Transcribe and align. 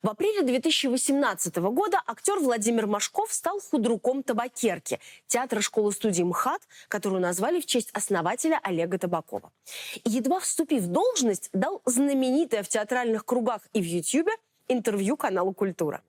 В 0.00 0.08
апреле 0.08 0.42
2018 0.42 1.56
года 1.56 2.00
актер 2.06 2.38
Владимир 2.38 2.86
Машков 2.86 3.32
стал 3.32 3.58
худруком 3.58 4.22
табакерки 4.22 5.00
театра 5.26 5.60
школы-студии 5.60 6.22
МХАТ, 6.22 6.62
которую 6.86 7.20
назвали 7.20 7.60
в 7.60 7.66
честь 7.66 7.90
основателя 7.92 8.60
Олега 8.62 8.96
Табакова. 8.98 9.50
И 10.04 10.10
едва 10.10 10.38
вступив 10.38 10.82
в 10.82 10.86
должность, 10.86 11.50
дал 11.52 11.82
знаменитое 11.84 12.62
в 12.62 12.68
театральных 12.68 13.24
кругах 13.24 13.62
и 13.72 13.80
в 13.80 13.84
Ютьюбе 13.84 14.32
интервью 14.68 15.16
каналу 15.16 15.52
«Культура». 15.52 16.00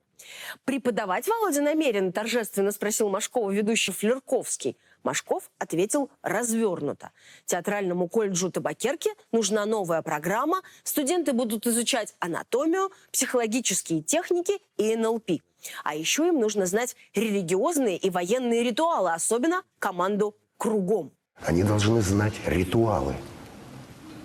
Преподавать 0.64 1.26
Володя 1.26 1.62
намерен, 1.62 2.12
торжественно 2.12 2.70
спросил 2.70 3.08
Машкова 3.08 3.50
ведущий 3.50 3.92
Флерковский. 3.92 4.76
Машков 5.02 5.50
ответил 5.58 6.10
развернуто. 6.22 7.12
Театральному 7.46 8.08
колледжу 8.08 8.50
табакерки 8.50 9.10
нужна 9.32 9.66
новая 9.66 10.02
программа. 10.02 10.62
Студенты 10.84 11.32
будут 11.32 11.66
изучать 11.66 12.14
анатомию, 12.18 12.90
психологические 13.12 14.02
техники 14.02 14.58
и 14.76 14.96
НЛП. 14.96 15.42
А 15.84 15.94
еще 15.94 16.28
им 16.28 16.40
нужно 16.40 16.66
знать 16.66 16.96
религиозные 17.14 17.96
и 17.96 18.10
военные 18.10 18.62
ритуалы, 18.62 19.12
особенно 19.12 19.62
команду 19.78 20.36
«Кругом». 20.56 21.12
Они 21.42 21.62
должны 21.62 22.02
знать 22.02 22.34
ритуалы 22.46 23.14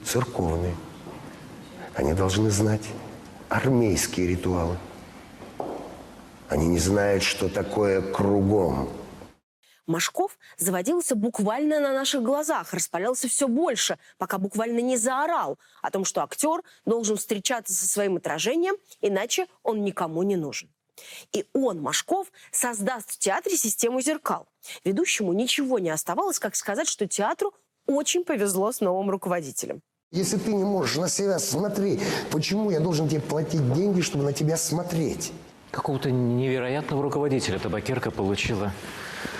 церковные. 0.05 0.75
Они 1.95 2.13
должны 2.13 2.49
знать 2.49 2.83
армейские 3.49 4.27
ритуалы. 4.27 4.77
Они 6.49 6.67
не 6.67 6.79
знают, 6.79 7.23
что 7.23 7.49
такое 7.49 8.01
кругом. 8.01 8.89
Машков 9.87 10.37
заводился 10.57 11.15
буквально 11.15 11.79
на 11.79 11.93
наших 11.93 12.23
глазах, 12.23 12.73
распалялся 12.73 13.27
все 13.27 13.47
больше, 13.47 13.97
пока 14.17 14.37
буквально 14.37 14.79
не 14.79 14.97
заорал 14.97 15.59
о 15.81 15.91
том, 15.91 16.05
что 16.05 16.23
актер 16.23 16.63
должен 16.85 17.17
встречаться 17.17 17.73
со 17.73 17.87
своим 17.87 18.17
отражением, 18.17 18.75
иначе 19.01 19.47
он 19.63 19.83
никому 19.83 20.23
не 20.23 20.35
нужен. 20.35 20.69
И 21.33 21.45
он, 21.53 21.81
Машков, 21.81 22.31
создаст 22.51 23.11
в 23.11 23.17
театре 23.17 23.57
систему 23.57 24.01
зеркал. 24.01 24.47
Ведущему 24.83 25.33
ничего 25.33 25.79
не 25.79 25.89
оставалось, 25.89 26.39
как 26.39 26.55
сказать, 26.55 26.87
что 26.87 27.07
театру 27.07 27.53
очень 27.85 28.23
повезло 28.23 28.71
с 28.71 28.79
новым 28.81 29.09
руководителем. 29.09 29.81
Если 30.11 30.37
ты 30.37 30.53
не 30.53 30.63
можешь 30.63 30.95
на 30.95 31.09
себя 31.09 31.39
смотреть, 31.39 31.99
почему 32.31 32.71
я 32.71 32.79
должен 32.79 33.09
тебе 33.09 33.19
платить 33.19 33.73
деньги, 33.73 34.01
чтобы 34.01 34.23
на 34.23 34.33
тебя 34.33 34.55
смотреть? 34.55 35.33
Какого-то 35.71 36.09
невероятного 36.09 37.03
руководителя 37.03 37.59
табакерка 37.59 38.11
получила 38.11 38.71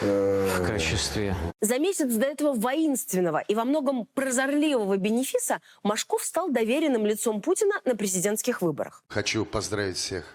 в 0.02 0.66
качестве. 0.66 1.36
За 1.62 1.80
месяц 1.80 2.14
до 2.14 2.26
этого 2.26 2.54
воинственного 2.54 3.40
и 3.40 3.56
во 3.56 3.66
многом 3.66 4.08
прозорливого 4.14 4.98
бенефиса 4.98 5.60
Машков 5.84 6.24
стал 6.24 6.50
доверенным 6.50 7.06
лицом 7.06 7.42
Путина 7.42 7.76
на 7.86 7.96
президентских 7.96 8.62
выборах. 8.62 9.04
Хочу 9.08 9.46
поздравить 9.46 9.98
всех 9.98 10.26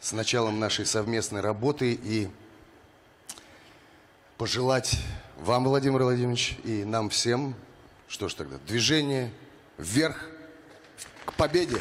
с 0.00 0.12
началом 0.12 0.58
нашей 0.58 0.84
совместной 0.86 1.40
работы 1.40 1.92
и 1.92 2.28
пожелать 4.36 4.98
вам, 5.38 5.64
Владимир 5.64 6.02
Владимирович, 6.02 6.58
и 6.64 6.84
нам 6.84 7.10
всем, 7.10 7.54
что 8.08 8.28
ж 8.28 8.34
тогда, 8.34 8.56
движение 8.66 9.30
вверх 9.78 10.28
к 11.24 11.34
победе. 11.34 11.78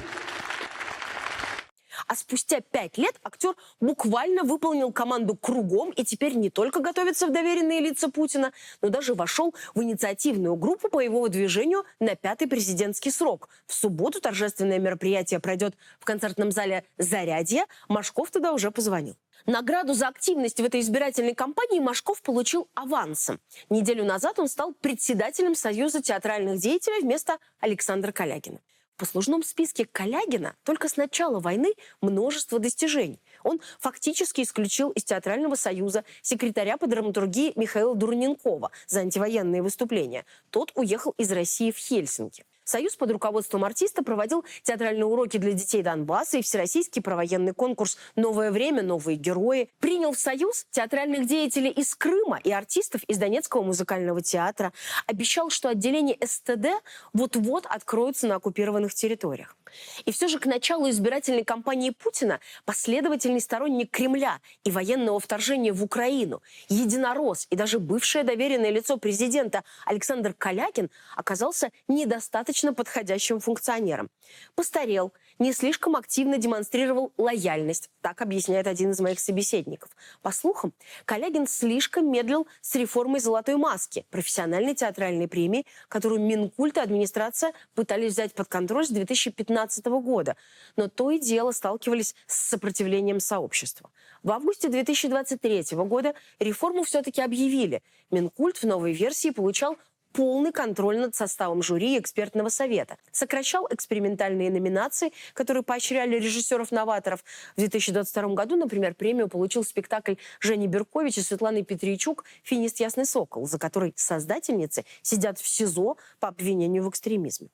А 2.12 2.16
спустя 2.18 2.60
пять 2.60 2.98
лет 2.98 3.16
актер 3.24 3.56
буквально 3.80 4.44
выполнил 4.44 4.92
команду 4.92 5.34
кругом 5.34 5.92
и 5.92 6.04
теперь 6.04 6.34
не 6.36 6.50
только 6.50 6.82
готовится 6.82 7.26
в 7.26 7.32
доверенные 7.32 7.80
лица 7.80 8.12
Путина, 8.12 8.52
но 8.82 8.90
даже 8.90 9.14
вошел 9.14 9.56
в 9.74 9.82
инициативную 9.82 10.58
группу 10.58 10.90
по 10.90 11.00
его 11.00 11.22
выдвижению 11.22 11.86
на 12.02 12.16
пятый 12.16 12.50
президентский 12.50 13.12
срок. 13.12 13.48
В 13.66 13.74
субботу 13.74 14.20
торжественное 14.20 14.78
мероприятие 14.78 15.40
пройдет 15.40 15.78
в 16.02 16.04
концертном 16.04 16.52
зале 16.52 16.84
«Зарядье». 16.98 17.64
Машков 17.88 18.30
туда 18.30 18.52
уже 18.52 18.72
позвонил. 18.72 19.16
Награду 19.46 19.94
за 19.94 20.10
активность 20.10 20.60
в 20.60 20.66
этой 20.66 20.82
избирательной 20.82 21.34
кампании 21.34 21.80
Машков 21.80 22.22
получил 22.22 22.68
авансом. 22.74 23.40
Неделю 23.70 24.04
назад 24.04 24.38
он 24.38 24.50
стал 24.50 24.74
председателем 24.74 25.56
Союза 25.56 26.02
театральных 26.02 26.60
деятелей 26.60 27.04
вместо 27.04 27.38
Александра 27.62 28.12
Калягина. 28.12 28.60
Послужном 29.02 29.42
списке 29.42 29.88
Калягина 29.92 30.56
только 30.64 30.88
с 30.88 30.96
начала 30.96 31.40
войны 31.40 31.74
множество 32.02 32.60
достижений. 32.60 33.20
Он 33.44 33.60
фактически 33.80 34.42
исключил 34.42 34.92
из 34.92 35.04
Театрального 35.06 35.56
союза 35.56 36.06
секретаря 36.22 36.78
по 36.78 36.86
драматургии 36.86 37.52
Михаила 37.56 37.96
Дурненкова 37.96 38.70
за 38.86 39.00
антивоенные 39.00 39.64
выступления. 39.64 40.24
Тот 40.52 40.72
уехал 40.76 41.16
из 41.18 41.32
России 41.32 41.72
в 41.72 41.78
Хельсинки. 41.78 42.46
Союз 42.72 42.96
под 42.96 43.12
руководством 43.12 43.66
артиста 43.66 44.02
проводил 44.02 44.46
театральные 44.64 45.06
уроки 45.06 45.36
для 45.36 45.52
детей 45.52 45.84
Донбасса 45.84 46.38
и 46.38 46.42
всероссийский 46.42 47.02
провоенный 47.02 47.54
конкурс 47.54 47.98
«Новое 48.16 48.50
время. 48.50 48.82
Новые 48.82 49.18
герои». 49.18 49.70
Принял 49.82 50.14
в 50.14 50.18
Союз 50.18 50.66
театральных 50.72 51.28
деятелей 51.28 51.70
из 51.70 51.94
Крыма 51.96 52.40
и 52.42 52.50
артистов 52.50 53.04
из 53.10 53.18
Донецкого 53.18 53.64
музыкального 53.64 54.22
театра. 54.22 54.72
Обещал, 55.06 55.50
что 55.50 55.68
отделение 55.68 56.18
СТД 56.26 56.82
вот-вот 57.12 57.66
откроется 57.66 58.28
на 58.28 58.36
оккупированных 58.36 58.94
территориях. 58.94 59.58
И 60.06 60.12
все 60.12 60.28
же 60.28 60.40
к 60.40 60.46
началу 60.46 60.90
избирательной 60.90 61.44
кампании 61.44 61.92
Путина 61.92 62.40
последовательный 62.66 63.42
сторонник 63.42 63.92
Кремля 63.92 64.40
и 64.64 64.72
военного 64.72 65.20
вторжения 65.20 65.74
в 65.74 65.84
Украину, 65.84 66.42
единорос 66.70 67.48
и 67.50 67.56
даже 67.56 67.80
бывшее 67.80 68.24
доверенное 68.24 68.70
лицо 68.70 68.98
президента 68.98 69.64
Александр 69.86 70.34
Калякин 70.34 70.90
оказался 71.16 71.72
недостаточно 71.88 72.74
подходящим 72.74 73.40
функционером. 73.40 74.10
Постарел, 74.56 75.14
не 75.42 75.54
слишком 75.54 75.96
активно 75.96 76.38
демонстрировал 76.38 77.14
лояльность, 77.18 77.90
так 78.02 78.22
объясняет 78.22 78.68
один 78.68 78.92
из 78.92 79.00
моих 79.00 79.20
собеседников. 79.20 79.90
По 80.22 80.32
слухам, 80.32 80.72
Калягин 81.06 81.48
слишком 81.48 82.12
медлил 82.12 82.48
с 82.62 82.76
реформой 82.76 83.20
«Золотой 83.20 83.56
маски» 83.56 84.06
профессиональной 84.12 84.76
театральной 84.76 85.28
премии, 85.28 85.66
которую 85.88 86.22
Минкульт 86.22 86.78
и 86.78 86.80
администрация 86.80 87.54
пытались 87.74 88.14
взять 88.14 88.36
под 88.36 88.50
контроль 88.50 88.86
с 88.86 88.90
2015 88.90 89.84
года, 89.88 90.38
но 90.76 90.88
то 90.88 91.10
и 91.10 91.18
дело 91.18 91.52
сталкивались 91.52 92.14
с 92.28 92.50
сопротивлением 92.50 93.20
сообщества. 93.20 93.90
В 94.22 94.32
августе 94.32 94.70
2023 94.70 95.64
года 95.72 96.14
реформу 96.38 96.84
все-таки 96.84 97.20
объявили. 97.20 97.82
Минкульт 98.12 98.58
в 98.58 98.66
новой 98.66 98.94
версии 98.94 99.32
получал 99.32 99.76
полный 100.14 100.52
контроль 100.52 101.00
над 101.00 101.16
составом 101.16 101.62
жюри 101.64 101.96
и 101.96 102.00
экспертного 102.00 102.50
совета. 102.50 102.98
Сокращал 103.12 103.68
экспериментальные 103.70 104.50
номинации, 104.50 105.14
которые 105.34 105.64
поощряли 105.64 106.18
режиссеров-новаторов. 106.18 107.24
В 107.56 107.60
2022 107.60 108.34
году, 108.34 108.56
например, 108.56 108.94
премию 108.94 109.28
получил 109.28 109.64
спектакль 109.64 110.16
Жени 110.40 110.68
Беркович 110.68 111.18
и 111.18 111.22
Светланы 111.22 111.64
Петричук 111.64 112.26
«Финист 112.44 112.80
Ясный 112.80 113.06
Сокол», 113.06 113.48
за 113.48 113.60
который 113.60 113.94
создательницы 113.96 114.86
сидят 115.02 115.40
в 115.40 115.48
СИЗО 115.48 115.98
по 116.20 116.28
обвинению 116.28 116.84
в 116.84 116.90
экстремизме. 116.90 117.50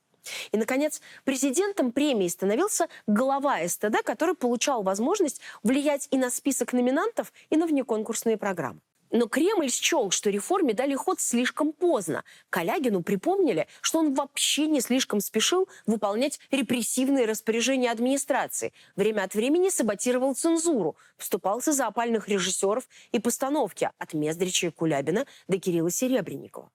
И, 0.52 0.58
наконец, 0.58 1.02
президентом 1.24 1.92
премии 1.92 2.28
становился 2.28 2.88
глава 3.08 3.66
СТД, 3.68 4.04
который 4.04 4.36
получал 4.36 4.84
возможность 4.84 5.42
влиять 5.64 6.08
и 6.12 6.18
на 6.18 6.30
список 6.30 6.74
номинантов, 6.74 7.32
и 7.50 7.58
на 7.58 7.66
внеконкурсные 7.66 8.38
программы. 8.38 8.82
Но 9.12 9.28
Кремль 9.28 9.70
счел, 9.70 10.12
что 10.12 10.30
реформе 10.30 10.74
дали 10.74 10.96
ход 10.96 11.20
слишком 11.20 11.72
поздно. 11.72 12.24
Калягину 12.50 13.04
припомнили, 13.04 13.68
что 13.82 14.00
он 14.00 14.14
вообще 14.14 14.68
не 14.68 14.82
слишком 14.82 15.22
спешил 15.22 15.68
выполнять 15.86 16.40
репрессивные 16.52 17.26
распоряжения 17.26 17.92
администрации. 17.92 18.74
Время 18.96 19.24
от 19.24 19.34
времени 19.34 19.70
саботировал 19.70 20.36
цензуру, 20.36 20.98
вступался 21.18 21.72
за 21.72 21.88
опальных 21.88 22.28
режиссеров 22.28 22.88
и 23.12 23.20
постановки 23.20 23.90
от 23.98 24.14
Мездрича 24.14 24.68
и 24.68 24.72
Кулябина 24.72 25.26
до 25.48 25.58
Кирилла 25.58 25.92
Серебренникова. 25.92 26.70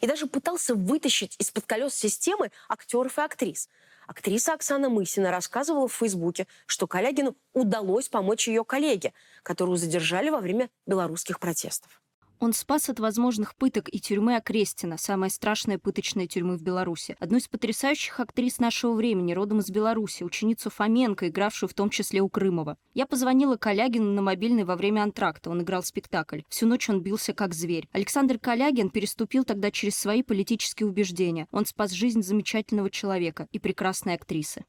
И 0.00 0.06
даже 0.06 0.26
пытался 0.26 0.74
вытащить 0.74 1.36
из-под 1.38 1.66
колес 1.66 1.94
системы 1.94 2.50
актеров 2.68 3.18
и 3.18 3.20
актрис. 3.20 3.68
Актриса 4.08 4.54
Оксана 4.54 4.88
Мысина 4.88 5.30
рассказывала 5.30 5.86
в 5.86 5.92
Фейсбуке, 5.92 6.46
что 6.64 6.86
Калягину 6.86 7.36
удалось 7.52 8.08
помочь 8.08 8.48
ее 8.48 8.64
коллеге, 8.64 9.12
которую 9.42 9.76
задержали 9.76 10.30
во 10.30 10.40
время 10.40 10.70
белорусских 10.86 11.38
протестов. 11.38 12.00
Он 12.40 12.52
спас 12.52 12.88
от 12.88 13.00
возможных 13.00 13.56
пыток 13.56 13.88
и 13.92 13.98
тюрьмы 13.98 14.36
Окрестина, 14.36 14.96
самой 14.96 15.28
страшной 15.30 15.78
пыточной 15.78 16.28
тюрьмы 16.28 16.56
в 16.56 16.62
Беларуси. 16.62 17.16
Одну 17.18 17.38
из 17.38 17.48
потрясающих 17.48 18.20
актрис 18.20 18.58
нашего 18.58 18.92
времени, 18.92 19.32
родом 19.32 19.58
из 19.58 19.70
Беларуси, 19.70 20.22
ученицу 20.22 20.70
Фоменко, 20.70 21.28
игравшую 21.28 21.68
в 21.68 21.74
том 21.74 21.90
числе 21.90 22.20
у 22.20 22.28
Крымова. 22.28 22.76
Я 22.94 23.06
позвонила 23.06 23.56
Калягину 23.56 24.12
на 24.12 24.22
мобильный 24.22 24.64
во 24.64 24.76
время 24.76 25.02
антракта, 25.02 25.50
он 25.50 25.62
играл 25.62 25.82
спектакль. 25.82 26.42
Всю 26.48 26.66
ночь 26.68 26.88
он 26.88 27.02
бился 27.02 27.32
как 27.32 27.54
зверь. 27.54 27.88
Александр 27.92 28.38
Калягин 28.38 28.90
переступил 28.90 29.44
тогда 29.44 29.72
через 29.72 29.96
свои 29.96 30.22
политические 30.22 30.88
убеждения. 30.88 31.48
Он 31.50 31.66
спас 31.66 31.90
жизнь 31.90 32.22
замечательного 32.22 32.90
человека 32.90 33.48
и 33.50 33.58
прекрасной 33.58 34.14
актрисы. 34.14 34.64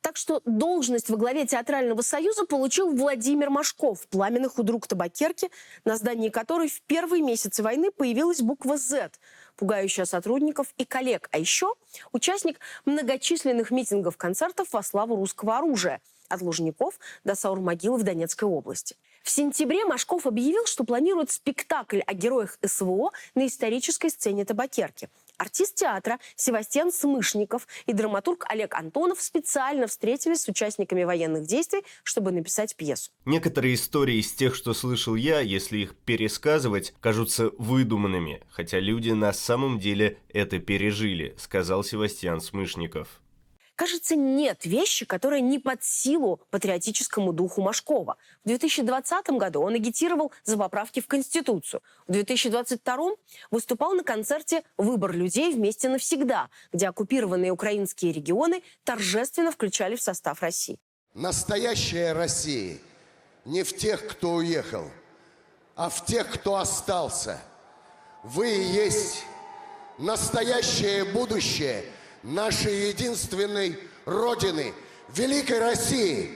Так 0.00 0.16
что 0.16 0.40
должность 0.46 1.10
во 1.10 1.16
главе 1.16 1.46
Театрального 1.46 2.00
союза 2.00 2.46
получил 2.46 2.94
Владимир 2.94 3.50
Машков, 3.50 4.06
пламенный 4.08 4.48
худрук 4.48 4.86
табакерки, 4.86 5.50
на 5.84 5.96
здании 5.96 6.30
которой 6.30 6.68
в 6.68 6.80
первые 6.82 7.22
месяцы 7.22 7.62
войны 7.62 7.90
появилась 7.90 8.40
буква 8.40 8.78
«З», 8.78 9.10
пугающая 9.56 10.06
сотрудников 10.06 10.72
и 10.78 10.86
коллег, 10.86 11.28
а 11.32 11.38
еще 11.38 11.74
участник 12.12 12.58
многочисленных 12.86 13.70
митингов, 13.70 14.16
концертов 14.16 14.72
во 14.72 14.82
славу 14.82 15.16
русского 15.16 15.58
оружия. 15.58 16.00
от 16.30 16.42
Лужников 16.42 16.98
до 17.24 17.34
Саурмогилы 17.34 17.98
в 17.98 18.04
Донецкой 18.04 18.48
области. 18.48 18.96
В 19.22 19.30
сентябре 19.30 19.84
Машков 19.84 20.26
объявил, 20.26 20.64
что 20.64 20.84
планирует 20.84 21.30
спектакль 21.30 22.00
о 22.06 22.14
героях 22.14 22.56
СВО 22.64 23.10
на 23.34 23.46
исторической 23.46 24.10
сцене 24.10 24.44
Табакерки. 24.44 25.10
Артист 25.40 25.76
театра 25.76 26.18
Севастьян 26.36 26.92
Смышников 26.92 27.66
и 27.86 27.94
драматург 27.94 28.44
Олег 28.50 28.74
Антонов 28.74 29.22
специально 29.22 29.86
встретились 29.86 30.42
с 30.42 30.48
участниками 30.48 31.02
военных 31.02 31.46
действий, 31.46 31.82
чтобы 32.02 32.30
написать 32.30 32.76
пьесу. 32.76 33.10
Некоторые 33.24 33.74
истории 33.74 34.16
из 34.16 34.34
тех, 34.34 34.54
что 34.54 34.74
слышал 34.74 35.14
я, 35.14 35.40
если 35.40 35.78
их 35.78 35.96
пересказывать, 35.96 36.92
кажутся 37.00 37.52
выдуманными, 37.56 38.42
хотя 38.50 38.80
люди 38.80 39.12
на 39.12 39.32
самом 39.32 39.78
деле 39.78 40.18
это 40.28 40.58
пережили, 40.58 41.34
сказал 41.38 41.84
Севастьян 41.84 42.42
Смышников. 42.42 43.08
Кажется, 43.80 44.14
нет 44.14 44.66
вещи, 44.66 45.06
которая 45.06 45.40
не 45.40 45.58
под 45.58 45.82
силу 45.82 46.42
патриотическому 46.50 47.32
духу 47.32 47.62
Машкова. 47.62 48.18
В 48.44 48.48
2020 48.48 49.30
году 49.30 49.62
он 49.62 49.72
агитировал 49.72 50.32
за 50.44 50.58
поправки 50.58 51.00
в 51.00 51.06
Конституцию. 51.06 51.80
В 52.06 52.12
2022 52.12 53.12
выступал 53.50 53.94
на 53.94 54.04
концерте 54.04 54.64
«Выбор 54.76 55.12
людей 55.12 55.54
вместе 55.54 55.88
навсегда», 55.88 56.50
где 56.74 56.88
оккупированные 56.88 57.52
украинские 57.52 58.12
регионы 58.12 58.62
торжественно 58.84 59.50
включали 59.50 59.96
в 59.96 60.02
состав 60.02 60.42
России. 60.42 60.78
Настоящая 61.14 62.12
Россия 62.12 62.76
не 63.46 63.62
в 63.62 63.74
тех, 63.74 64.06
кто 64.06 64.34
уехал, 64.34 64.90
а 65.74 65.88
в 65.88 66.04
тех, 66.04 66.30
кто 66.30 66.56
остался. 66.56 67.40
Вы 68.24 68.56
и 68.56 68.62
есть 68.62 69.24
настоящее 69.96 71.06
будущее– 71.06 71.82
нашей 72.22 72.88
единственной 72.88 73.78
Родины, 74.04 74.72
Великой 75.14 75.58
России. 75.58 76.30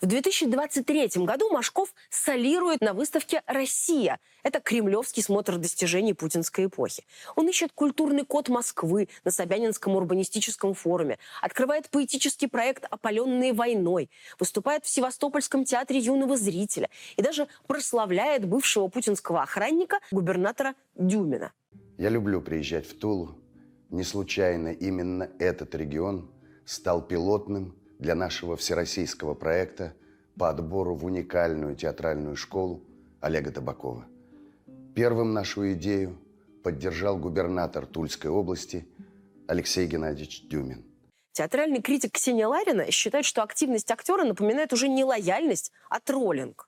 В 0.00 0.06
2023 0.06 1.24
году 1.24 1.50
Машков 1.50 1.94
солирует 2.10 2.82
на 2.82 2.92
выставке 2.92 3.42
«Россия». 3.46 4.20
Это 4.42 4.60
кремлевский 4.60 5.22
смотр 5.22 5.56
достижений 5.56 6.12
путинской 6.12 6.66
эпохи. 6.66 7.04
Он 7.34 7.48
ищет 7.48 7.72
культурный 7.72 8.24
код 8.24 8.50
Москвы 8.50 9.08
на 9.24 9.30
Собянинском 9.30 9.96
урбанистическом 9.96 10.74
форуме, 10.74 11.18
открывает 11.40 11.88
поэтический 11.88 12.46
проект 12.46 12.84
«Опаленные 12.90 13.54
войной», 13.54 14.10
выступает 14.38 14.84
в 14.84 14.88
Севастопольском 14.90 15.64
театре 15.64 15.98
юного 15.98 16.36
зрителя 16.36 16.90
и 17.16 17.22
даже 17.22 17.48
прославляет 17.66 18.46
бывшего 18.46 18.88
путинского 18.88 19.42
охранника 19.42 19.98
губернатора 20.10 20.74
Дюмина. 20.94 21.52
Я 21.96 22.10
люблю 22.10 22.42
приезжать 22.42 22.86
в 22.86 22.98
Тулу, 22.98 23.38
не 23.90 24.02
случайно 24.04 24.68
именно 24.68 25.30
этот 25.38 25.74
регион 25.74 26.30
стал 26.64 27.06
пилотным 27.06 27.76
для 27.98 28.14
нашего 28.14 28.56
всероссийского 28.56 29.34
проекта 29.34 29.94
по 30.38 30.50
отбору 30.50 30.94
в 30.94 31.04
уникальную 31.04 31.76
театральную 31.76 32.36
школу 32.36 32.82
Олега 33.20 33.50
Табакова. 33.50 34.06
Первым 34.94 35.32
нашу 35.32 35.72
идею 35.72 36.18
поддержал 36.62 37.16
губернатор 37.16 37.86
Тульской 37.86 38.30
области 38.30 38.86
Алексей 39.46 39.86
Геннадьевич 39.86 40.42
Дюмин. 40.48 40.84
Театральный 41.32 41.82
критик 41.82 42.12
Ксения 42.12 42.48
Ларина 42.48 42.90
считает, 42.90 43.24
что 43.26 43.42
активность 43.42 43.90
актера 43.90 44.24
напоминает 44.24 44.72
уже 44.72 44.88
не 44.88 45.04
лояльность, 45.04 45.70
а 45.90 46.00
троллинг. 46.00 46.65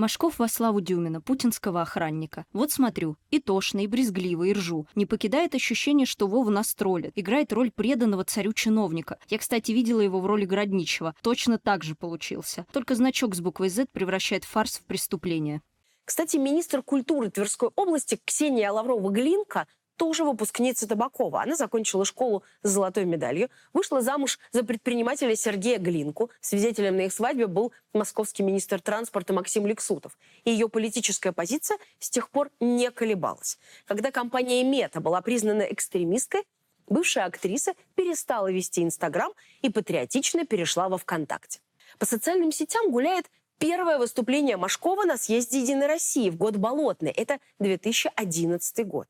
Машков 0.00 0.38
во 0.38 0.48
славу 0.48 0.80
Дюмина, 0.80 1.20
путинского 1.20 1.82
охранника. 1.82 2.46
Вот 2.54 2.72
смотрю, 2.72 3.18
и 3.30 3.38
тошно, 3.38 3.80
и 3.80 3.86
брезгливо, 3.86 4.44
и 4.44 4.54
ржу. 4.54 4.86
Не 4.94 5.04
покидает 5.04 5.54
ощущение, 5.54 6.06
что 6.06 6.26
Вова 6.26 6.48
нас 6.48 6.74
троллит. 6.74 7.12
Играет 7.16 7.52
роль 7.52 7.70
преданного 7.70 8.24
царю 8.24 8.54
чиновника. 8.54 9.18
Я, 9.28 9.36
кстати, 9.36 9.72
видела 9.72 10.00
его 10.00 10.20
в 10.20 10.24
роли 10.24 10.46
Городничего. 10.46 11.14
Точно 11.20 11.58
так 11.58 11.84
же 11.84 11.94
получился. 11.94 12.64
Только 12.72 12.94
значок 12.94 13.34
с 13.34 13.42
буквой 13.42 13.68
Z 13.68 13.88
превращает 13.92 14.44
фарс 14.44 14.78
в 14.78 14.84
преступление. 14.84 15.60
Кстати, 16.06 16.38
министр 16.38 16.82
культуры 16.82 17.30
Тверской 17.30 17.68
области 17.76 18.18
Ксения 18.24 18.72
Лаврова-Глинка 18.72 19.66
тоже 20.00 20.24
выпускница 20.24 20.88
Табакова. 20.88 21.42
Она 21.42 21.56
закончила 21.56 22.06
школу 22.06 22.42
с 22.62 22.70
золотой 22.70 23.04
медалью, 23.04 23.50
вышла 23.74 24.00
замуж 24.00 24.38
за 24.50 24.64
предпринимателя 24.64 25.36
Сергея 25.36 25.78
Глинку. 25.78 26.30
Свидетелем 26.40 26.96
на 26.96 27.02
их 27.02 27.12
свадьбе 27.12 27.46
был 27.46 27.70
московский 27.92 28.42
министр 28.42 28.80
транспорта 28.80 29.34
Максим 29.34 29.66
Лексутов. 29.66 30.16
И 30.44 30.52
ее 30.52 30.70
политическая 30.70 31.32
позиция 31.32 31.76
с 31.98 32.08
тех 32.08 32.30
пор 32.30 32.50
не 32.60 32.90
колебалась. 32.90 33.58
Когда 33.84 34.10
компания 34.10 34.64
«Мета» 34.64 35.00
была 35.00 35.20
признана 35.20 35.64
экстремистской, 35.64 36.44
бывшая 36.86 37.26
актриса 37.26 37.74
перестала 37.94 38.50
вести 38.50 38.82
Инстаграм 38.82 39.34
и 39.60 39.68
патриотично 39.68 40.46
перешла 40.46 40.88
во 40.88 40.96
ВКонтакте. 40.96 41.60
По 41.98 42.06
социальным 42.06 42.52
сетям 42.52 42.90
гуляет 42.90 43.26
первое 43.58 43.98
выступление 43.98 44.56
Машкова 44.56 45.04
на 45.04 45.18
съезде 45.18 45.60
«Единой 45.60 45.88
России» 45.88 46.30
в 46.30 46.36
год 46.36 46.56
Болотный. 46.56 47.10
Это 47.10 47.38
2011 47.58 48.86
год. 48.86 49.06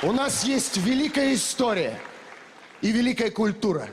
У 0.00 0.12
нас 0.12 0.44
есть 0.44 0.78
великая 0.78 1.34
история 1.34 1.98
и 2.80 2.90
великая 2.90 3.30
культура. 3.30 3.88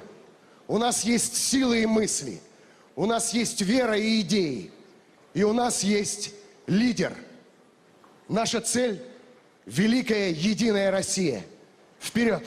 У 0.68 0.78
нас 0.78 1.04
есть 1.04 1.36
силы 1.36 1.82
и 1.82 1.86
мысли. 1.86 2.40
У 2.96 3.06
нас 3.06 3.34
есть 3.34 3.62
вера 3.62 3.98
и 3.98 4.22
идеи. 4.22 4.72
И 5.34 5.44
у 5.44 5.54
нас 5.54 5.84
есть 5.84 6.34
лидер. 6.68 7.16
Наша 8.28 8.62
цель– 8.62 9.02
великая 9.66 10.30
единая 10.32 10.92
Россия. 10.92 11.44
Вперед! 12.00 12.44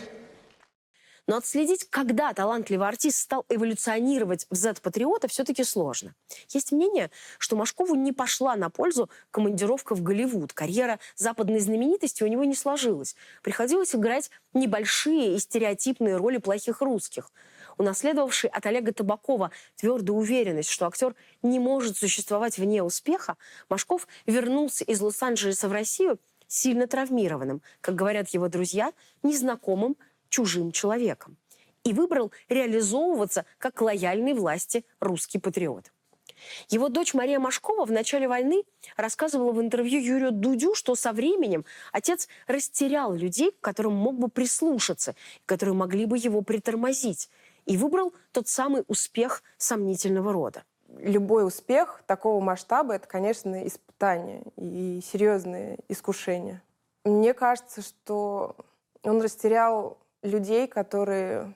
Но 1.26 1.36
отследить, 1.36 1.88
когда 1.88 2.32
талантливый 2.32 2.88
артист 2.88 3.18
стал 3.18 3.46
эволюционировать 3.48 4.46
в 4.50 4.56
Z-патриота, 4.56 5.28
все-таки 5.28 5.62
сложно. 5.62 6.14
Есть 6.48 6.72
мнение, 6.72 7.10
что 7.38 7.54
Машкову 7.54 7.94
не 7.94 8.12
пошла 8.12 8.56
на 8.56 8.70
пользу 8.70 9.08
командировка 9.30 9.94
в 9.94 10.02
Голливуд. 10.02 10.52
Карьера 10.52 10.98
западной 11.14 11.60
знаменитости 11.60 12.24
у 12.24 12.26
него 12.26 12.44
не 12.44 12.56
сложилась. 12.56 13.14
Приходилось 13.42 13.94
играть 13.94 14.30
небольшие 14.52 15.36
и 15.36 15.38
стереотипные 15.38 16.16
роли 16.16 16.38
плохих 16.38 16.80
русских. 16.80 17.30
Унаследовавший 17.78 18.50
от 18.50 18.66
Олега 18.66 18.92
Табакова 18.92 19.50
твердую 19.76 20.18
уверенность, 20.18 20.68
что 20.68 20.86
актер 20.86 21.14
не 21.42 21.58
может 21.58 21.96
существовать 21.96 22.58
вне 22.58 22.82
успеха, 22.82 23.36
Машков 23.68 24.06
вернулся 24.26 24.84
из 24.84 25.00
Лос-Анджелеса 25.00 25.68
в 25.68 25.72
Россию 25.72 26.18
сильно 26.48 26.86
травмированным, 26.86 27.62
как 27.80 27.94
говорят 27.94 28.28
его 28.28 28.48
друзья, 28.48 28.92
незнакомым, 29.22 29.96
чужим 30.32 30.72
человеком. 30.72 31.36
И 31.84 31.92
выбрал 31.92 32.32
реализовываться 32.48 33.44
как 33.58 33.80
лояльный 33.82 34.32
власти 34.34 34.84
русский 34.98 35.38
патриот. 35.38 35.92
Его 36.68 36.88
дочь 36.88 37.14
Мария 37.14 37.38
Машкова 37.38 37.84
в 37.84 37.92
начале 37.92 38.26
войны 38.26 38.64
рассказывала 38.96 39.52
в 39.52 39.60
интервью 39.60 40.00
Юрию 40.00 40.32
Дудю, 40.32 40.74
что 40.74 40.94
со 40.94 41.12
временем 41.12 41.64
отец 41.92 42.28
растерял 42.46 43.12
людей, 43.14 43.52
к 43.52 43.60
которым 43.60 43.94
мог 43.94 44.18
бы 44.18 44.28
прислушаться, 44.28 45.14
которые 45.46 45.74
могли 45.74 46.06
бы 46.06 46.16
его 46.18 46.40
притормозить, 46.42 47.28
и 47.66 47.76
выбрал 47.76 48.12
тот 48.32 48.48
самый 48.48 48.84
успех 48.88 49.42
сомнительного 49.56 50.32
рода. 50.32 50.64
Любой 50.98 51.46
успех 51.46 52.02
такого 52.06 52.40
масштаба– 52.40 52.94
это, 52.94 53.06
конечно, 53.06 53.66
испытание 53.66 54.42
и 54.56 55.00
серьезное 55.04 55.78
искушение. 55.88 56.60
Мне 57.04 57.34
кажется, 57.34 57.82
что 57.82 58.56
он 59.02 59.20
растерял 59.22 59.98
людей, 60.22 60.66
которые 60.66 61.54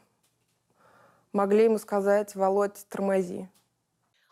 могли 1.33 1.65
ему 1.65 1.79
сказать 1.79 2.35
«Володь, 2.35 2.87
тормози». 2.89 3.49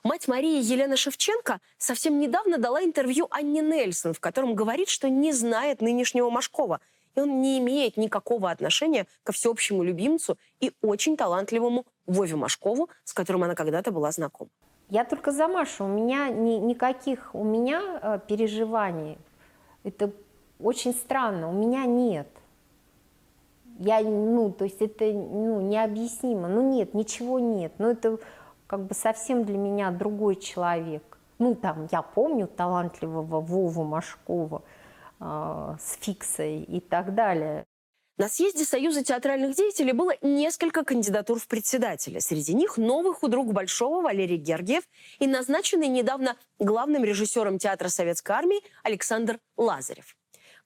Мать 0.03 0.29
Марии 0.29 0.63
Елена 0.63 0.97
Шевченко 0.97 1.61
совсем 1.79 2.21
недавно 2.21 2.59
дала 2.59 2.85
интервью 2.85 3.27
Анне 3.31 3.63
Нельсон, 3.63 4.13
в 4.13 4.21
котором 4.21 4.55
говорит, 4.55 4.91
что 4.91 5.09
не 5.09 5.33
знает 5.33 5.81
нынешнего 5.81 6.29
Машкова, 6.29 6.81
и 7.15 7.21
он 7.21 7.41
не 7.41 7.59
имеет 7.59 7.97
никакого 7.97 8.51
отношения 8.51 9.07
ко 9.23 9.33
всеобщему 9.33 9.83
любимцу 9.83 10.37
и 10.61 10.73
очень 10.83 11.17
талантливому 11.17 11.87
Вове 12.07 12.37
Машкову, 12.37 12.91
с 13.05 13.15
которым 13.15 13.45
она 13.45 13.55
когда-то 13.55 13.93
была 13.93 14.11
знакома. 14.13 14.51
Я 14.91 15.05
только 15.05 15.33
за 15.33 15.49
Машу. 15.49 15.85
У 15.85 15.89
меня 15.89 16.29
ни, 16.29 16.57
никаких 16.57 17.35
у 17.35 17.43
меня 17.43 17.99
э, 18.03 18.19
переживаний. 18.29 19.17
Это 19.83 20.13
очень 20.61 20.93
странно. 20.93 21.49
У 21.49 21.53
меня 21.53 21.87
нет. 21.87 22.29
Я, 23.79 24.01
ну, 24.01 24.53
то 24.53 24.65
есть 24.65 24.81
это 24.81 25.05
ну, 25.05 25.61
необъяснимо. 25.61 26.49
Ну 26.49 26.71
нет, 26.71 26.95
ничего 26.95 27.39
нет. 27.39 27.73
Ну 27.79 27.91
это 27.91 28.19
как 28.67 28.87
бы 28.87 28.95
совсем 28.95 29.45
для 29.45 29.59
меня 29.59 29.91
другой 29.91 30.37
человек. 30.37 31.19
Ну 31.39 31.55
там, 31.55 31.89
я 31.91 32.03
помню 32.03 32.47
талантливого 32.47 33.41
Вову 33.41 33.85
Машкова 33.85 34.63
э, 35.21 35.77
с 35.81 35.99
Фиксой 36.01 36.63
и 36.63 36.81
так 36.81 37.15
далее. 37.15 37.65
На 38.17 38.29
съезде 38.29 38.65
Союза 38.65 39.03
театральных 39.03 39.57
деятелей 39.57 39.93
было 39.93 40.13
несколько 40.23 40.85
кандидатур 40.85 41.41
в 41.41 41.49
председателя. 41.49 42.21
Среди 42.21 42.55
них 42.55 42.77
новый 42.77 43.13
худрук 43.13 43.53
Большого 43.53 44.03
Валерий 44.03 44.37
Гергиев 44.37 44.85
и 45.19 45.27
назначенный 45.27 45.89
недавно 45.89 46.37
главным 46.61 47.03
режиссером 47.03 47.59
театра 47.59 47.89
Советской 47.89 48.31
Армии 48.31 48.61
Александр 48.85 49.41
Лазарев. 49.57 50.15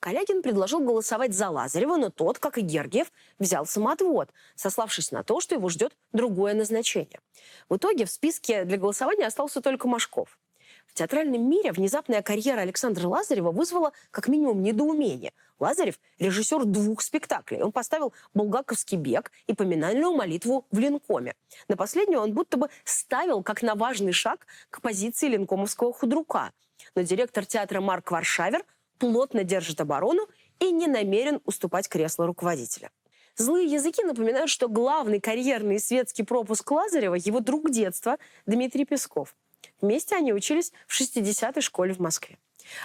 Калягин 0.00 0.42
предложил 0.42 0.80
голосовать 0.80 1.34
за 1.34 1.50
Лазарева, 1.50 1.96
но 1.96 2.10
тот, 2.10 2.38
как 2.38 2.56
и 2.58 2.60
Гергиев, 2.60 3.10
взял 3.38 3.66
самоотвод, 3.66 4.30
сославшись 4.54 5.10
на 5.10 5.24
то, 5.24 5.40
что 5.40 5.56
его 5.56 5.68
ждет 5.68 5.96
другое 6.12 6.54
назначение. 6.54 7.20
В 7.68 7.76
итоге 7.76 8.04
в 8.04 8.10
списке 8.10 8.64
для 8.64 8.78
голосования 8.78 9.26
остался 9.26 9.60
только 9.60 9.88
Машков. 9.88 10.38
В 10.86 10.94
театральном 10.94 11.48
мире 11.48 11.72
внезапная 11.72 12.22
карьера 12.22 12.60
Александра 12.60 13.06
Лазарева 13.08 13.50
вызвала 13.50 13.92
как 14.10 14.28
минимум 14.28 14.62
недоумение. 14.62 15.32
Лазарев– 15.58 15.98
режиссер 16.18 16.64
двух 16.64 17.02
спектаклей. 17.02 17.62
Он 17.62 17.72
поставил 17.72 18.12
«Булгаковский 18.34 18.96
бег» 18.96 19.32
и 19.46 19.54
«Поминальную 19.54 20.12
молитву» 20.12 20.66
в 20.70 20.78
Ленкоме. 20.78 21.34
На 21.68 21.76
последнюю 21.76 22.20
он 22.20 22.32
будто 22.32 22.56
бы 22.56 22.68
ставил 22.84 23.42
как 23.42 23.62
на 23.62 23.74
важный 23.74 24.12
шаг 24.12 24.46
к 24.70 24.80
позиции 24.80 25.28
ленкомовского 25.28 25.92
худрука. 25.92 26.52
Но 26.94 27.02
директор 27.02 27.44
театра 27.44 27.80
Марк 27.80 28.10
Варшавер 28.10 28.64
плотно 28.98 29.44
держит 29.44 29.80
оборону 29.80 30.28
и 30.60 30.70
не 30.70 30.86
намерен 30.86 31.40
уступать 31.44 31.88
кресло 31.88 32.26
руководителя. 32.26 32.90
Злые 33.36 33.66
языки 33.66 34.02
напоминают, 34.02 34.50
что 34.50 34.68
главный 34.68 35.20
карьерный 35.20 35.76
и 35.76 35.78
светский 35.78 36.24
пропуск 36.24 36.68
Лазарева– 36.70 37.14
его 37.16 37.38
друг 37.38 37.70
детства 37.70 38.18
Дмитрий 38.46 38.84
Песков. 38.84 39.36
Вместе 39.80 40.16
они 40.16 40.32
учились 40.32 40.72
в 40.88 41.00
60-й 41.00 41.60
школе 41.60 41.94
в 41.94 42.00
Москве. 42.00 42.38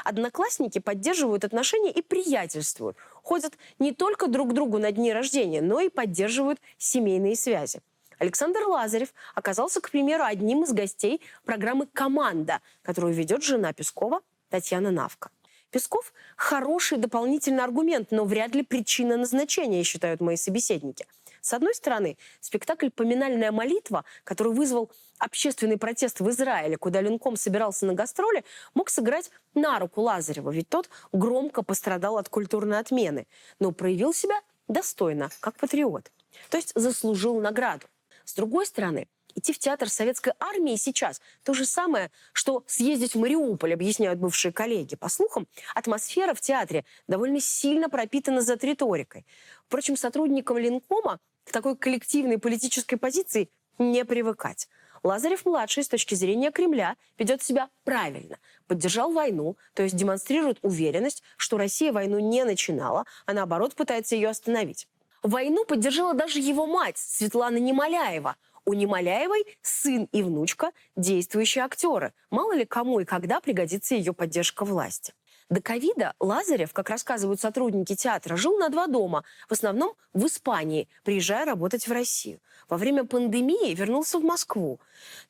Одноклассники 0.03 0.79
поддерживают 0.79 1.43
отношения 1.43 1.91
и 1.91 2.01
приятельствуют. 2.01 2.97
Ходят 3.23 3.53
не 3.79 3.93
только 3.93 4.27
друг 4.27 4.51
к 4.51 4.53
другу 4.53 4.77
на 4.77 4.91
дни 4.91 5.11
рождения, 5.11 5.61
но 5.61 5.79
и 5.79 5.89
поддерживают 5.89 6.59
семейные 6.77 7.35
связи. 7.35 7.81
Александр 8.19 8.61
Лазарев 8.67 9.13
оказался, 9.35 9.81
к 9.81 9.89
примеру, 9.89 10.23
одним 10.23 10.63
из 10.63 10.71
гостей 10.71 11.19
программы 11.45 11.87
«Команда», 11.87 12.61
которую 12.83 13.13
ведет 13.13 13.43
жена 13.43 13.73
Пескова 13.73 14.21
Татьяна 14.49 14.91
Навка. 14.91 15.29
Песков– 15.73 16.13
хороший 16.37 16.99
дополнительный 16.99 17.63
аргумент, 17.63 18.11
но 18.11 18.25
вряд 18.25 18.53
ли 18.53 18.61
причина 18.61 19.17
назначения, 19.17 19.83
считают 19.83 20.21
мои 20.21 20.35
собеседники. 20.35 21.07
С 21.41 21.51
одной 21.51 21.73
стороны, 21.73 22.15
спектакль 22.41 22.91
«Поминальная 22.91 23.51
молитва», 23.51 24.05
который 24.23 24.53
вызвал 24.53 24.91
общественный 25.17 25.79
протест 25.79 26.19
в 26.19 26.29
Израиле, 26.29 26.77
куда 26.77 27.01
Ленком 27.01 27.37
собирался 27.37 27.87
на 27.87 27.95
гастроли, 27.95 28.45
мог 28.75 28.91
сыграть 28.91 29.31
на 29.55 29.79
руку 29.79 30.01
Лазарева, 30.01 30.51
ведь 30.51 30.69
тот 30.69 30.91
громко 31.11 31.63
пострадал 31.63 32.19
от 32.19 32.29
культурной 32.29 32.77
отмены, 32.77 33.25
но 33.57 33.71
проявил 33.71 34.13
себя 34.13 34.39
достойно, 34.67 35.31
как 35.39 35.55
патриот. 35.57 36.11
То 36.51 36.57
есть 36.57 36.73
заслужил 36.75 37.41
награду. 37.41 37.87
С 38.25 38.35
другой 38.35 38.67
стороны, 38.67 39.07
Идти 39.35 39.51
в 39.51 39.59
театр 39.59 39.89
советской 39.89 40.33
армии 40.39 40.75
сейчас 40.75 41.21
то 41.43 41.53
же 41.53 41.65
самое, 41.65 42.11
что 42.33 42.63
съездить 42.67 43.15
в 43.15 43.19
Мариуполь, 43.19 43.73
объясняют 43.73 44.19
бывшие 44.19 44.51
коллеги. 44.51 44.95
По 44.95 45.09
слухам, 45.09 45.47
атмосфера 45.73 46.33
в 46.33 46.41
театре 46.41 46.85
довольно 47.07 47.39
сильно 47.39 47.89
пропитана 47.89 48.41
за 48.41 48.53
риторикой. 48.55 49.25
Впрочем, 49.67 49.97
сотрудникам 49.97 50.57
Ленкома 50.57 51.19
к 51.45 51.51
такой 51.51 51.75
коллективной 51.75 52.37
политической 52.37 52.95
позиции 52.95 53.49
не 53.79 54.05
привыкать. 54.05 54.69
Лазарев-младший 55.01 55.83
с 55.83 55.89
точки 55.89 56.15
зрения 56.15 56.51
Кремля 56.51 56.95
ведет 57.17 57.41
себя 57.43 57.69
правильно. 57.83 58.37
Поддержал 58.67 59.11
войну, 59.11 59.57
то 59.73 59.83
есть 59.83 59.95
демонстрирует 59.95 60.59
уверенность, 60.61 61.23
что 61.35 61.57
Россия 61.57 61.91
войну 61.91 62.19
не 62.19 62.45
начинала, 62.45 63.05
а 63.25 63.33
наоборот 63.33 63.75
пытается 63.75 64.15
ее 64.15 64.29
остановить. 64.29 64.87
Войну 65.21 65.65
поддержала 65.65 66.13
даже 66.13 66.39
его 66.39 66.67
мать, 66.67 66.97
Светлана 66.97 67.57
Немоляева– 67.57 68.37
у 68.65 68.73
Немоляевой 68.73 69.45
сын 69.61 70.07
и 70.11 70.23
внучка– 70.23 70.71
действующие 70.95 71.63
актеры. 71.63 72.13
Мало 72.29 72.53
ли 72.53 72.65
кому 72.65 72.99
и 72.99 73.05
когда 73.05 73.39
пригодится 73.39 73.95
ее 73.95 74.13
поддержка 74.13 74.65
власти. 74.65 75.13
До 75.49 75.61
ковида 75.61 76.13
Лазарев, 76.19 76.73
как 76.73 76.89
рассказывают 76.89 77.39
сотрудники 77.39 77.95
театра, 77.95 78.35
жил 78.35 78.57
на 78.57 78.69
два 78.69 78.87
дома, 78.87 79.23
в 79.47 79.51
основном 79.51 79.93
в 80.13 80.25
Испании, 80.25 80.87
приезжая 81.03 81.45
работать 81.45 81.87
в 81.87 81.91
Россию. 81.91 82.39
Во 82.69 82.77
время 82.77 83.03
пандемии 83.03 83.73
вернулся 83.73 84.19
в 84.19 84.23
Москву. 84.23 84.79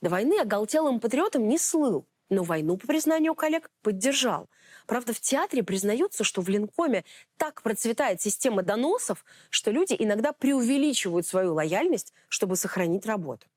До 0.01 0.09
войны 0.09 0.39
оголтелым 0.39 0.99
патриотом 0.99 1.47
не 1.47 1.57
слыл, 1.57 2.05
но 2.29 2.43
войну, 2.43 2.77
по 2.77 2.87
признанию 2.87 3.35
коллег, 3.35 3.69
поддержал– 3.81 4.49
Правда, 4.93 5.11
в 5.11 5.19
театре 5.19 5.63
признаются, 5.63 6.23
что 6.23 6.41
в 6.41 6.49
Ленкоме 6.49 7.03
так 7.37 7.63
процветает 7.63 8.21
система 8.21 8.61
доносов, 8.61 9.25
что 9.49 9.71
люди 9.71 9.95
иногда 9.97 10.33
преувеличивают 10.33 11.25
свою 11.25 11.55
лояльность, 11.55 12.13
чтобы 12.29 12.55
сохранить 12.55 13.07
работу. 13.07 13.47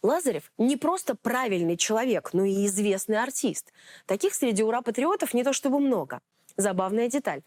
Лазарев 0.00 0.50
не 0.56 0.78
просто 0.78 1.14
правильный 1.14 1.76
человек, 1.76 2.30
но 2.32 2.46
и 2.46 2.64
известный 2.64 3.22
артист. 3.22 3.70
Таких 4.06 4.32
среди 4.32 4.62
ура-патриотов 4.62 5.34
не 5.34 5.44
то 5.44 5.52
чтобы 5.52 5.78
много. 5.78 6.22
Забавная 6.56 7.08
деталь. 7.08 7.42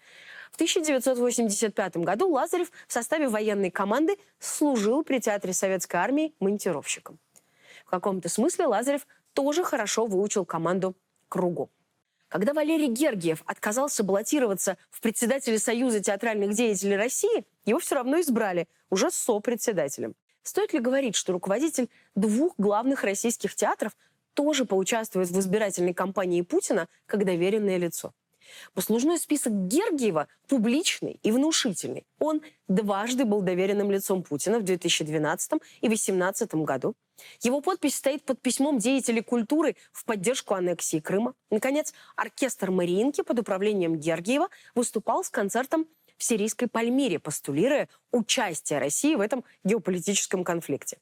В 0.51 0.55
1985 0.57 1.97
году 1.97 2.29
Лазарев 2.29 2.71
в 2.87 2.93
составе 2.93 3.27
военной 3.27 3.71
команды 3.71 4.19
служил 4.37 5.03
при 5.03 5.17
театре 5.17 5.53
советской 5.53 5.95
армии 5.95 6.35
монтировщиком. 6.39 7.17
В 7.87 7.89
каком-то 7.89 8.29
смысле 8.29 8.67
Лазарев 8.67 9.07
тоже 9.33 9.63
хорошо 9.63 10.05
выучил 10.05 10.45
команду 10.45 10.95
кругу. 11.27 11.71
Когда 12.29 12.53
Валерий 12.53 12.88
Гергиев 12.88 13.41
отказался 13.45 14.03
баллотироваться 14.03 14.77
в 14.91 15.01
председателе 15.01 15.57
Союза 15.57 16.00
театральных 16.00 16.53
деятелей 16.53 16.95
России, 16.95 17.45
его 17.65 17.79
все 17.79 17.95
равно 17.95 18.21
избрали 18.21 18.67
уже 18.91 19.09
сопредседателем. 19.09 20.13
Стоит 20.43 20.71
ли 20.74 20.79
говорить, 20.79 21.15
что 21.15 21.33
руководитель 21.33 21.89
двух 22.15 22.53
главных 22.57 23.03
российских 23.03 23.55
театров 23.55 23.98
тоже 24.36 24.65
поучаствует 24.65 25.29
в 25.29 25.39
избирательной 25.39 25.95
кампании 25.95 26.43
Путина 26.43 26.88
как 27.07 27.25
доверенное 27.25 27.77
лицо? 27.77 28.13
Послужной 28.73 29.19
список 29.19 29.53
Гергиева 29.53 30.27
публичный 30.47 31.19
и 31.23 31.31
внушительный. 31.31 32.05
Он 32.19 32.41
дважды 32.67 33.25
был 33.25 33.41
доверенным 33.41 33.91
лицом 33.91 34.23
Путина 34.23 34.59
в 34.59 34.63
2012 34.63 35.53
и 35.81 35.87
2018 35.87 36.55
году. 36.55 36.95
Его 37.41 37.61
подпись 37.61 37.95
стоит 37.95 38.23
под 38.23 38.41
письмом 38.41 38.77
деятелей 38.77 39.21
культуры 39.21 39.75
в 39.91 40.05
поддержку 40.05 40.53
аннексии 40.53 40.99
Крыма. 40.99 41.33
Наконец, 41.49 41.93
оркестр 42.15 42.71
Мариинки 42.71 43.21
под 43.21 43.39
управлением 43.39 43.97
Гергиева 43.97 44.49
выступал 44.75 45.23
с 45.23 45.29
концертом 45.29 45.87
в 46.17 46.23
сирийской 46.23 46.67
Пальмире, 46.67 47.19
постулируя 47.19 47.87
участие 48.11 48.79
России 48.79 49.15
в 49.15 49.21
этом 49.21 49.43
геополитическом 49.63 50.43
конфликте. 50.43 50.97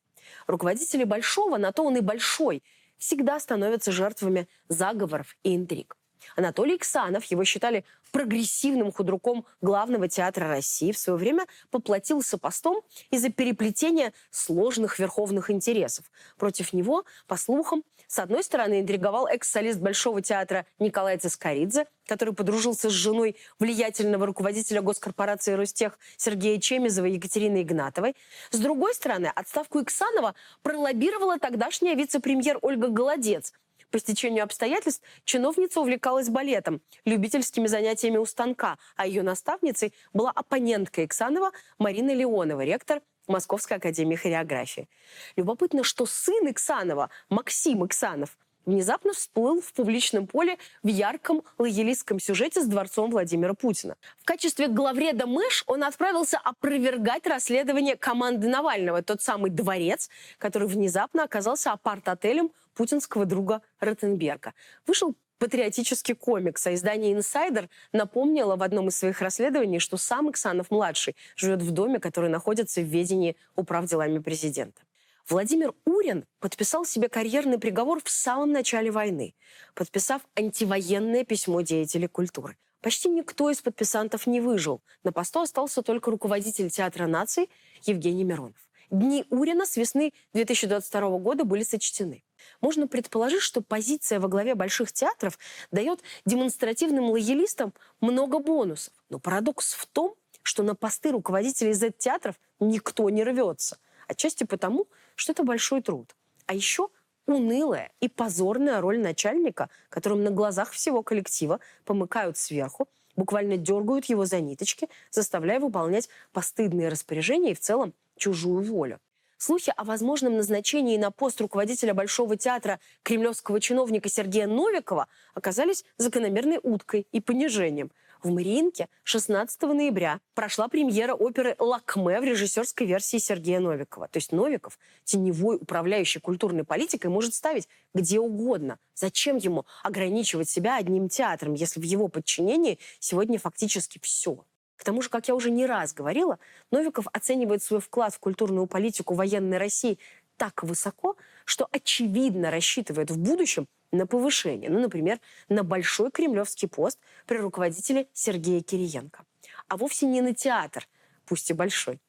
Руководители 0.45 1.03
большого, 1.03 1.57
на 1.57 1.71
то 1.71 1.83
он 1.83 1.97
и 1.97 2.01
большой, 2.01 2.63
всегда 2.97 3.39
становятся 3.39 3.91
жертвами 3.91 4.47
заговоров 4.69 5.35
и 5.43 5.55
интриг. 5.55 5.95
Анатолий 6.35 6.75
Иксанов, 6.75 7.23
его 7.25 7.43
считали 7.43 7.83
прогрессивным 8.11 8.91
худруком 8.91 9.45
главного 9.61 10.07
театра 10.07 10.47
России, 10.47 10.91
в 10.91 10.97
свое 10.97 11.17
время 11.17 11.45
поплатился 11.69 12.37
постом 12.37 12.81
из-за 13.11 13.29
переплетения 13.29 14.13
сложных 14.31 14.99
верховных 14.99 15.51
интересов. 15.51 16.05
Против 16.37 16.73
него, 16.73 17.05
по 17.27 17.37
слухам, 17.37 17.83
с 18.07 18.19
одной 18.19 18.43
стороны, 18.43 18.79
интриговал 18.79 19.27
экс-солист 19.27 19.79
Большого 19.79 20.21
театра 20.21 20.65
Николай 20.79 21.17
Цискоридзе, 21.17 21.87
который 22.05 22.33
подружился 22.33 22.89
с 22.89 22.93
женой 22.93 23.35
влиятельного 23.59 24.25
руководителя 24.25 24.81
госкорпорации 24.81 25.53
«Ростех» 25.53 25.99
Сергея 26.15 26.59
Чемизова 26.59 27.05
и 27.05 27.13
Екатерины 27.13 27.63
Игнатовой. 27.63 28.15
С 28.51 28.59
другой 28.59 28.93
стороны, 28.95 29.31
отставку 29.35 29.81
Иксанова 29.81 30.35
пролоббировала 30.61 31.37
тогдашняя 31.37 31.95
вице-премьер 31.95 32.59
Ольга 32.61 32.87
Голодец– 32.87 33.53
по 33.91 33.99
стечению 33.99 34.43
обстоятельств 34.43 35.03
чиновница 35.23 35.81
увлекалась 35.81 36.29
балетом, 36.29 36.81
любительскими 37.05 37.67
занятиями 37.67 38.17
у 38.17 38.25
станка, 38.25 38.77
а 38.95 39.07
ее 39.07 39.23
наставницей 39.23 39.93
была 40.13 40.31
оппонентка 40.31 41.05
Иксанова 41.05 41.51
Марина 41.77 42.13
Леонова, 42.13 42.63
ректор 42.63 43.01
Московской 43.27 43.77
академии 43.77 44.15
хореографии. 44.15 44.89
Любопытно, 45.35 45.83
что 45.83 46.05
сын 46.05 46.49
Иксанова, 46.49 47.09
Максим 47.29 47.85
Иксанов, 47.85 48.37
внезапно 48.67 49.13
всплыл 49.13 49.61
в 49.61 49.73
публичном 49.73 50.27
поле 50.27 50.57
в 50.83 50.87
ярком 50.87 51.41
лоялистском 51.57 52.19
сюжете 52.19 52.61
с 52.61 52.65
дворцом 52.65 53.09
Владимира 53.09 53.55
Путина. 53.55 53.95
В 54.19 54.25
качестве 54.25 54.67
главреда 54.67 55.25
МЭШ 55.25 55.63
он 55.65 55.83
отправился 55.83 56.37
опровергать 56.37 57.25
расследование 57.25 57.95
команды 57.95 58.47
Навального, 58.47 59.01
тот 59.01 59.23
самый 59.23 59.49
дворец, 59.49 60.09
который 60.37 60.67
внезапно 60.67 61.23
оказался 61.23 61.71
апарт-отелем 61.71 62.51
путинского 62.75 63.25
друга 63.25 63.61
Ротенберга. 63.79 64.53
Вышел 64.85 65.15
патриотический 65.39 66.15
комикс, 66.15 66.65
а 66.67 66.73
издание 66.73 67.13
«Инсайдер» 67.13 67.69
напомнило 67.91 68.55
в 68.55 68.63
одном 68.63 68.89
из 68.89 68.97
своих 68.97 69.21
расследований, 69.21 69.79
что 69.79 69.97
сам 69.97 70.29
Иксанов-младший 70.29 71.15
живет 71.35 71.61
в 71.61 71.71
доме, 71.71 71.99
который 71.99 72.29
находится 72.29 72.81
в 72.81 72.85
ведении 72.85 73.35
управ 73.55 73.85
делами 73.85 74.19
президента. 74.19 74.81
Владимир 75.29 75.73
Урин 75.83 76.25
подписал 76.39 76.85
себе 76.85 77.09
карьерный 77.09 77.59
приговор 77.59 78.01
в 78.01 78.09
самом 78.09 78.53
начале 78.53 78.91
войны, 78.91 79.35
подписав 79.75 80.21
антивоенное 80.37 81.25
письмо 81.25 81.59
деятелей 81.59 82.07
культуры. 82.07 82.57
Почти 82.81 83.09
никто 83.09 83.49
из 83.49 83.61
подписантов 83.61 84.25
не 84.25 84.39
выжил. 84.39 84.81
На 85.03 85.11
посту 85.11 85.41
остался 85.41 85.81
только 85.81 86.11
руководитель 86.11 86.69
Театра 86.69 87.07
наций 87.07 87.49
Евгений 87.83 88.23
Миронов. 88.23 88.69
дни 88.89 89.25
Урина 89.29 89.65
с 89.65 89.75
весны 89.75 90.13
2022 90.31 91.17
года 91.17 91.43
были 91.43 91.63
сочтены. 91.63 92.23
Можно 92.61 92.87
предположить, 92.87 93.41
что 93.41 93.61
позиция 93.61 94.21
во 94.21 94.29
главе 94.29 94.55
больших 94.55 94.93
театров 94.93 95.37
дает 95.71 96.01
демонстративным 96.25 97.09
лоялистам 97.09 97.73
много 97.99 98.39
бонусов. 98.39 98.93
Но 99.09 99.19
парадокс 99.19 99.73
в 99.73 99.87
том, 99.87 100.15
что 100.41 100.63
на 100.63 100.73
посты 100.73 101.11
руководителей 101.11 101.73
Z-театров 101.73 102.39
никто 102.61 103.09
не 103.09 103.25
рвется. 103.25 103.77
Отчасти 104.07 104.45
потому, 104.45 104.87
что 105.17 105.33
это 105.33 105.43
большой 105.43 105.81
труд. 105.81 106.15
А 106.45 106.53
еще 106.53 106.87
унылая 107.25 107.91
и 107.99 108.07
позорная 108.07 108.79
роль 108.79 108.99
начальника, 108.99 109.69
которым 109.89 110.23
на 110.23 110.31
глазах 110.31 110.71
всего 110.71 111.03
коллектива 111.03 111.59
помыкают 111.83 112.37
сверху, 112.37 112.87
буквально 113.17 113.57
дергают 113.57 114.05
его 114.05 114.25
за 114.25 114.39
ниточки, 114.39 114.87
заставляя 115.11 115.59
выполнять 115.59 116.07
постыдные 116.31 116.87
распоряжения 116.87 117.51
и 117.51 117.55
в 117.55 117.59
целом 117.59 117.93
чужую 118.15 118.63
волю. 118.63 118.99
Слухи 119.39 119.71
о 119.75 119.83
возможном 119.83 120.37
назначении 120.37 120.97
на 120.97 121.11
пост 121.11 121.39
руководителя 121.41 121.93
Большого 121.93 122.37
театра 122.37 122.79
кремлевского 123.03 123.59
чиновника 123.59 124.09
Сергея 124.09 124.47
Новикова 124.47 125.07
оказались 125.35 125.85
закономерной 125.97 126.59
уткой 126.63 127.07
и 127.11 127.19
понижением. 127.21 127.91
В 128.23 128.31
Мариинке 128.31 128.89
16 129.03 129.61
ноября 129.61 130.19
прошла 130.33 130.67
премьера 130.67 131.13
оперы 131.13 131.55
«Лакме» 131.59 132.19
в 132.19 132.23
режиссерской 132.23 132.87
версии 132.87 133.17
Сергея 133.17 133.59
Новикова. 133.59 134.07
То 134.07 134.17
есть 134.17 134.31
Новиков, 134.31 134.79
теневой 135.03 135.57
управляющий 135.57 136.19
культурной 136.19 136.63
политикой, 136.63 137.07
может 137.07 137.35
ставить 137.35 137.67
где 137.93 138.19
угодно. 138.19 138.79
Зачем 138.95 139.37
ему 139.37 139.65
ограничивать 139.83 140.49
себя 140.49 140.77
одним 140.77 141.09
театром, 141.09 141.53
если 141.53 141.79
в 141.79 141.83
его 141.83 142.07
подчинении 142.07 142.79
сегодня 142.99 143.37
фактически 143.37 143.99
все? 144.01 144.45
К 144.77 144.83
тому 144.83 145.01
же, 145.01 145.09
как 145.09 145.27
я 145.27 145.35
уже 145.35 145.51
не 145.51 145.65
раз 145.65 145.93
говорила, 145.93 146.39
Новиков 146.71 147.07
оценивает 147.13 147.61
свой 147.61 147.81
вклад 147.81 148.13
в 148.13 148.19
культурную 148.19 148.65
политику 148.67 149.13
военной 149.13 149.57
России 149.57 149.99
так 150.37 150.63
высоко, 150.63 151.17
что 151.45 151.67
очевидно 151.71 152.51
рассчитывает 152.51 153.11
в 153.11 153.17
будущем 153.17 153.67
на 153.91 154.05
повышение. 154.07 154.69
Ну, 154.69 154.79
например, 154.79 155.19
на 155.49 155.63
большой 155.63 156.11
кремлевский 156.11 156.67
пост 156.67 156.99
при 157.25 157.37
руководителе 157.37 158.07
Сергея 158.13 158.61
Кириенко. 158.61 159.25
А 159.67 159.77
вовсе 159.77 160.05
не 160.05 160.21
на 160.21 160.33
театр, 160.33 160.87
пусть 161.25 161.49
и 161.49 161.53
большой. 161.53 161.99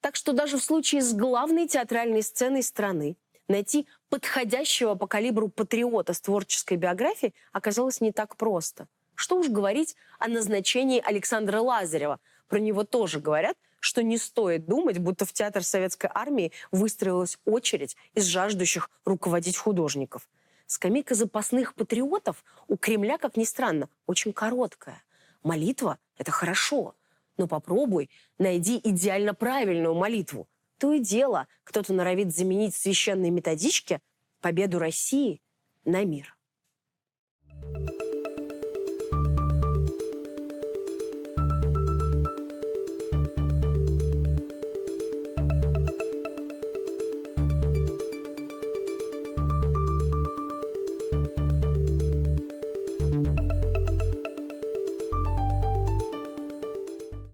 Так 0.00 0.16
что 0.16 0.32
даже 0.32 0.58
в 0.58 0.64
случае 0.64 1.02
с 1.02 1.12
главной 1.12 1.66
театральной 1.66 2.22
сценой 2.22 2.62
страны 2.62 3.16
найти 3.48 3.86
подходящего 4.10 4.94
по 4.94 5.06
калибру 5.06 5.48
патриота 5.48 6.12
с 6.12 6.20
творческой 6.20 6.76
биографией 6.76 7.34
оказалось 7.52 8.00
не 8.00 8.12
так 8.12 8.36
просто– 8.36 8.88
что 9.18 9.36
уж 9.36 9.48
говорить 9.48 9.96
о 10.20 10.28
назначении 10.28 11.02
Александра 11.04 11.60
Лазарева. 11.60 12.20
Про 12.46 12.60
него 12.60 12.84
тоже 12.84 13.18
говорят, 13.18 13.56
что 13.80 14.00
не 14.04 14.16
стоит 14.16 14.66
думать, 14.66 14.98
будто 14.98 15.26
в 15.26 15.32
театр 15.32 15.64
советской 15.64 16.08
армии 16.14 16.52
выстроилась 16.70 17.36
очередь 17.44 17.96
из 18.14 18.26
жаждущих 18.26 18.88
руководить 19.04 19.56
художников. 19.56 20.28
Скамейка 20.68 21.14
запасных 21.14 21.74
патриотов 21.74 22.44
у 22.66 22.76
Кремля, 22.76 23.16
как 23.16 23.38
ни 23.38 23.44
странно, 23.44 23.88
очень 24.04 24.34
короткая. 24.34 25.02
Молитва– 25.42 25.98
это 26.18 26.30
хорошо, 26.30 26.94
но 27.38 27.48
попробуй 27.48 28.10
найди 28.36 28.78
идеально 28.84 29.32
правильную 29.32 29.94
молитву. 29.94 30.46
То 30.76 30.92
и 30.92 31.00
дело, 31.00 31.48
кто-то 31.64 31.94
норовит 31.94 32.36
заменить 32.36 32.74
священные 32.74 33.30
методички 33.30 34.02
победу 34.42 34.78
России 34.78 35.40
на 35.86 36.04
мир. 36.04 36.36